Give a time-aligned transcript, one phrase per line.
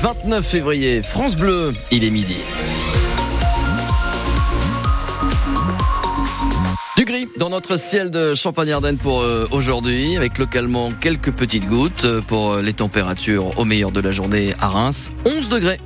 [0.00, 1.02] 29 février.
[1.02, 2.36] France Bleu, il est midi.
[6.96, 12.04] Du gris dans notre ciel de Champagne-Ardenne pour euh, aujourd'hui, avec localement quelques petites gouttes
[12.04, 15.10] euh, pour euh, les températures au meilleur de la journée à Reims.
[15.24, 15.80] 11 degrés.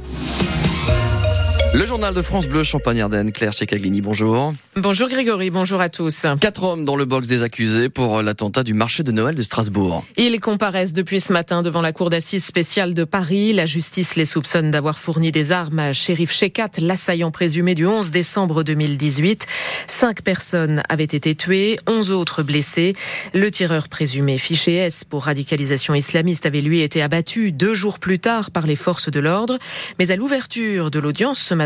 [1.74, 4.52] Le journal de France Bleu Champagne-Ardenne, Claire Checaglini, bonjour.
[4.76, 6.26] Bonjour Grégory, bonjour à tous.
[6.38, 10.04] Quatre hommes dans le box des accusés pour l'attentat du marché de Noël de Strasbourg.
[10.18, 13.54] Ils comparaissent depuis ce matin devant la cour d'assises spéciale de Paris.
[13.54, 18.10] La justice les soupçonne d'avoir fourni des armes à Shérif Shekat, l'assaillant présumé du 11
[18.10, 19.46] décembre 2018.
[19.86, 22.94] Cinq personnes avaient été tuées, onze autres blessées.
[23.32, 28.18] Le tireur présumé fiché S pour radicalisation islamiste avait lui été abattu deux jours plus
[28.18, 29.56] tard par les forces de l'ordre.
[29.98, 31.61] Mais à l'ouverture de l'audience ce matin,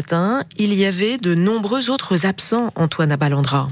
[0.57, 3.69] il y avait de nombreux autres absents, Antoine Abalandra.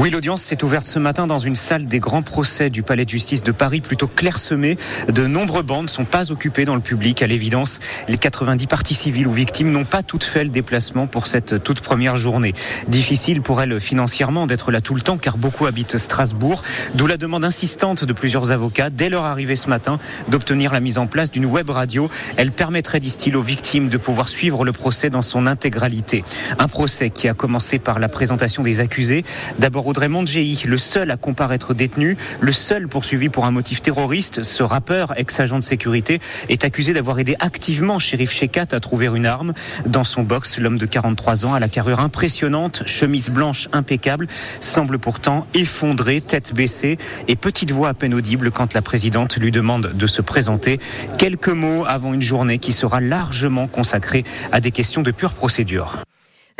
[0.00, 3.10] Oui, l'audience s'est ouverte ce matin dans une salle des grands procès du Palais de
[3.10, 4.78] justice de Paris, plutôt clairsemée.
[5.12, 7.20] De nombreuses bandes ne sont pas occupées dans le public.
[7.20, 11.26] À l'évidence, les 90 parties civiles ou victimes n'ont pas toutes fait le déplacement pour
[11.26, 12.54] cette toute première journée.
[12.86, 16.62] Difficile pour elles financièrement d'être là tout le temps, car beaucoup habitent Strasbourg.
[16.94, 20.98] D'où la demande insistante de plusieurs avocats, dès leur arrivée ce matin, d'obtenir la mise
[20.98, 22.08] en place d'une web radio.
[22.36, 26.22] Elle permettrait, disent-ils, aux victimes de pouvoir suivre le procès dans son intégralité.
[26.60, 29.24] Un procès qui a commencé par la présentation des accusés.
[29.58, 34.42] D'abord Audrey Mondgei, le seul à comparaître détenu, le seul poursuivi pour un motif terroriste,
[34.42, 39.24] ce rappeur, ex-agent de sécurité, est accusé d'avoir aidé activement Shérif Shekat à trouver une
[39.24, 39.54] arme.
[39.86, 44.26] Dans son box, l'homme de 43 ans, à la carrure impressionnante, chemise blanche impeccable,
[44.60, 49.50] semble pourtant effondré, tête baissée et petite voix à peine audible quand la présidente lui
[49.50, 50.78] demande de se présenter.
[51.16, 56.02] Quelques mots avant une journée qui sera largement consacrée à des questions de pure procédure.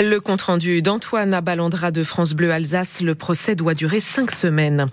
[0.01, 4.87] Le compte-rendu d'Antoine Abalandra de France Bleu Alsace, le procès doit durer cinq semaines.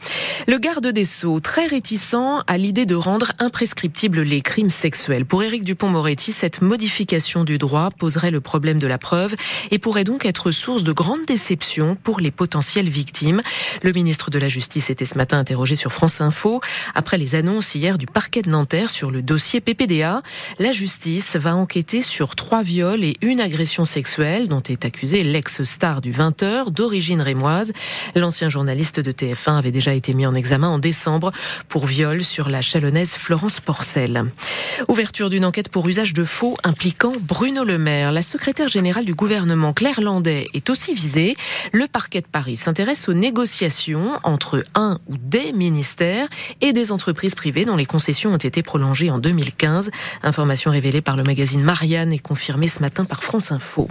[0.48, 2.16] Le garde des Sceaux, très réticent
[2.48, 5.28] à l'idée de rendre imprescriptibles les crimes sexuels.
[5.28, 9.36] Pour Éric Dupont-Moretti, cette modification du droit poserait le problème de la preuve
[9.70, 13.44] et pourrait donc être source de grande déception pour les potentielles victimes.
[13.84, 16.62] Le ministre de la Justice était ce matin interrogé sur France Info.
[16.96, 20.24] Après les annonces hier du parquet de Nanterre sur le dossier PPDA,
[20.58, 26.00] la justice va enquêter sur trois viols et une agression sexuelle dont est accusé l'ex-star
[26.00, 27.74] du 20h d'origine rémoise.
[28.16, 31.34] L'ancien journaliste de TF1 avait déjà été mis en examen en décembre
[31.68, 34.24] pour viol sur la chalonnaise Florence Porcel.
[34.88, 38.14] Ouverture d'une enquête pour usage de faux impliquant Bruno Le Maire.
[38.14, 41.36] La secrétaire générale du gouvernement Claire Landais est aussi visée.
[41.74, 46.30] Le parquet de Paris s'intéresse aux négociations entre un ou des ministères
[46.62, 49.92] et des entreprises privées dont les concessions ont été prolongées en 2015.
[50.24, 53.90] Information révélée par le magazine Marianne et confirmée ce matin par France Info.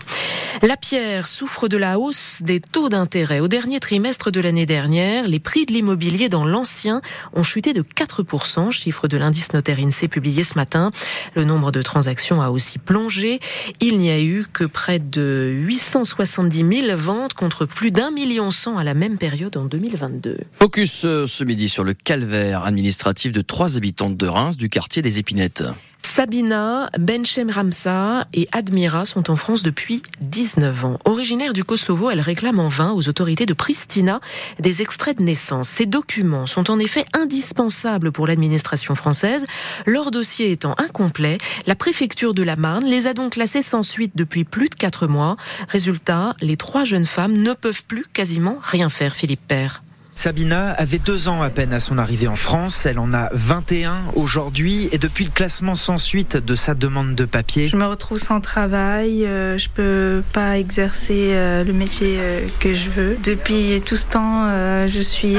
[0.62, 3.40] La Pierre souffre de la hausse des taux d'intérêt.
[3.40, 7.82] Au dernier trimestre de l'année dernière, les prix de l'immobilier dans l'ancien ont chuté de
[7.82, 10.92] 4%, chiffre de l'indice notaire INSEE publié ce matin.
[11.34, 13.40] Le nombre de transactions a aussi plongé.
[13.80, 18.78] Il n'y a eu que près de 870 000 ventes contre plus d'un million cent
[18.78, 20.38] à la même période en 2022.
[20.52, 25.02] Focus euh, ce midi sur le calvaire administratif de trois habitantes de Reims du quartier
[25.02, 25.64] des Épinettes.
[26.04, 30.98] Sabina, Benchem Ramsa et Admira sont en France depuis 19 ans.
[31.06, 34.20] Originaires du Kosovo, elles réclament en vain aux autorités de Pristina
[34.60, 35.68] des extraits de naissance.
[35.68, 39.46] Ces documents sont en effet indispensables pour l'administration française.
[39.86, 44.12] Leur dossier étant incomplet, la préfecture de la Marne les a donc classés sans suite
[44.14, 45.36] depuis plus de 4 mois.
[45.68, 49.82] Résultat, les trois jeunes femmes ne peuvent plus quasiment rien faire, Philippe Père.
[50.14, 52.86] Sabina avait deux ans à peine à son arrivée en France.
[52.86, 54.88] Elle en a 21 aujourd'hui.
[54.92, 57.68] Et depuis le classement sans suite de sa demande de papier.
[57.68, 59.26] Je me retrouve sans travail.
[59.26, 63.16] Euh, je peux pas exercer euh, le métier euh, que je veux.
[63.24, 64.48] Depuis tout ce temps,
[64.86, 65.36] je suis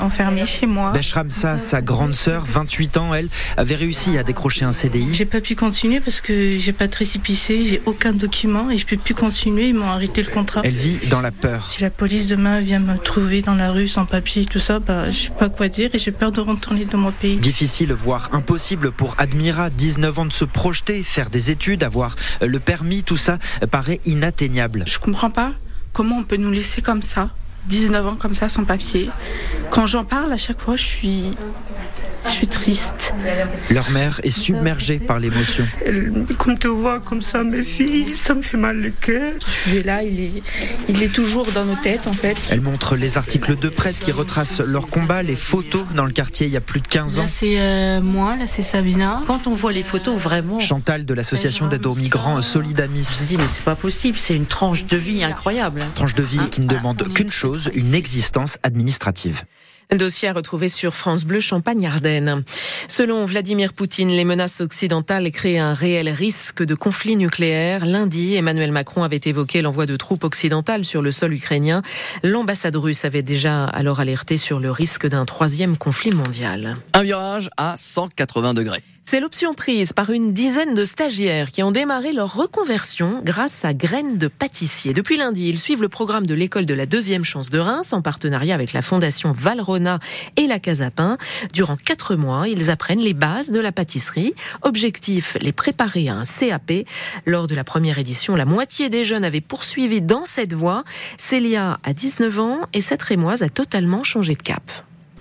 [0.00, 0.92] enfermée chez moi.
[0.92, 5.14] Beshramsa, sa grande sœur, 28 ans, elle, avait réussi à décrocher un CDI.
[5.14, 8.86] J'ai pas pu continuer parce que j'ai pas de récépissé, j'ai aucun document et je
[8.86, 9.68] peux plus continuer.
[9.68, 10.60] Ils m'ont arrêté le contrat.
[10.64, 11.70] Elle vit dans la peur.
[11.70, 15.08] Si la police demain vient me trouver dans la rue sans papier, tout ça, bah,
[15.12, 17.36] je sais pas quoi dire et j'ai peur de retourner dans mon pays.
[17.36, 22.58] Difficile, voire impossible pour Admira, 19 ans, de se projeter, faire des études, avoir le
[22.58, 23.38] permis, tout ça
[23.70, 24.82] paraît inatteignable.
[24.88, 25.52] Je comprends pas
[25.92, 27.30] comment on peut nous laisser comme ça,
[27.68, 29.10] 19 ans comme ça, sans papier.
[29.70, 31.30] Quand j'en parle, à chaque fois, je suis
[32.34, 33.14] suis triste.
[33.70, 35.66] Leur mère est submergée par l'émotion.
[36.38, 39.34] Comme te voit comme ça, mes filles, ça me fait mal le cœur.
[39.38, 40.42] Ce sujet-là, il est,
[40.88, 42.36] il est toujours dans nos têtes, en fait.
[42.50, 46.46] Elle montre les articles de presse qui retracent leur combat, les photos dans le quartier
[46.46, 47.22] il y a plus de 15 ans.
[47.22, 49.20] Là, c'est euh, moi, là, c'est Sabina.
[49.26, 50.60] Quand on voit les photos, vraiment.
[50.60, 53.06] Chantal de l'association d'aide aux migrants Solidamis.
[53.18, 55.82] Je me dis, mais c'est pas possible, c'est une tranche de vie incroyable.
[55.94, 59.42] Tranche de vie qui ne demande qu'une chose, une existence administrative.
[59.90, 62.44] Un dossier à retrouver sur France Bleu Champagne-Ardenne.
[62.88, 67.86] Selon Vladimir Poutine, les menaces occidentales créent un réel risque de conflit nucléaire.
[67.86, 71.82] Lundi, Emmanuel Macron avait évoqué l'envoi de troupes occidentales sur le sol ukrainien.
[72.22, 76.74] L'ambassade russe avait déjà alors alerté sur le risque d'un troisième conflit mondial.
[76.94, 78.82] Un virage à 180 degrés.
[79.06, 83.74] C'est l'option prise par une dizaine de stagiaires qui ont démarré leur reconversion grâce à
[83.74, 84.94] Graines de pâtissier.
[84.94, 88.00] Depuis lundi, ils suivent le programme de l'école de la deuxième chance de Reims en
[88.00, 89.98] partenariat avec la fondation Valrona
[90.36, 91.18] et la Casapin.
[91.52, 94.34] Durant quatre mois, ils apprennent les bases de la pâtisserie.
[94.62, 96.86] Objectif, les préparer à un CAP.
[97.26, 100.82] Lors de la première édition, la moitié des jeunes avaient poursuivi dans cette voie.
[101.18, 104.62] Célia a 19 ans et cette rémoise a totalement changé de cap.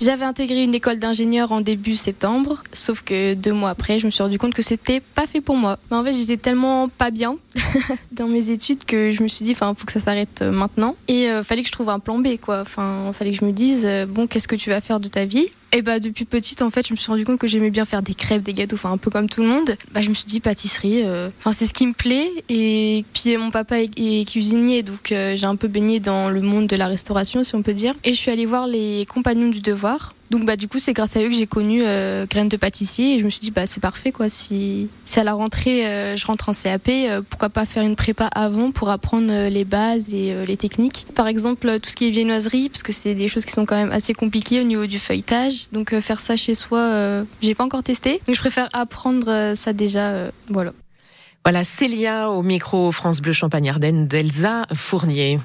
[0.04, 4.12] J'avais intégré une école d'ingénieur en début septembre, sauf que deux mois après, je me
[4.12, 5.80] suis rendu compte que c'était pas fait pour moi.
[5.92, 7.38] En fait, j'étais tellement pas bien
[8.12, 10.98] dans mes études que je me suis dit, enfin, faut que ça s'arrête euh, maintenant.
[11.08, 12.64] Et euh, fallait que je trouve un plan B, quoi.
[12.64, 15.24] Enfin, fallait que je me dise, euh, bon, qu'est-ce que tu vas faire de ta
[15.24, 15.48] vie?
[15.74, 18.02] Et bah depuis petite en fait je me suis rendu compte que j'aimais bien faire
[18.02, 19.76] des crêpes, des gâteaux, enfin un peu comme tout le monde.
[19.92, 21.04] Bah je me suis dit pâtisserie,
[21.40, 22.30] enfin c'est ce qui me plaît.
[22.50, 26.76] Et puis mon papa est, cuisinier donc j'ai un peu baigné dans le monde de
[26.76, 27.96] la restauration si on peut dire.
[28.04, 31.16] Et je suis allée voir les compagnons du devoir donc bah du coup c'est grâce
[31.16, 33.68] à eux que j'ai connu euh, graines de pâtissier et je me suis dit bah
[33.68, 37.68] c'est parfait quoi si, à la rentrée euh, je rentre en CAP euh, pourquoi pas
[37.68, 41.06] faire une prépa avant pour apprendre les bases et les techniques.
[41.14, 43.76] Par exemple tout ce qui est viennoiserie parce que c'est des choses qui sont quand
[43.76, 47.84] même assez compliquées au niveau du feuilletage donc faire ça chez soi j'ai pas encore
[47.84, 50.74] testé donc je préfère apprendre ça déjà voilà.
[51.46, 55.40] Voilà Célia au micro France Bleu Champagne Ardenne d'Elsa Fournier.